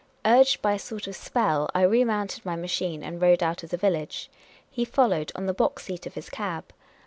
[0.25, 3.69] Urged by a sort of spell, I re mounted my machine and rode out of
[3.69, 4.31] the village.
[4.67, 6.73] He followed, on the box seat of his cab.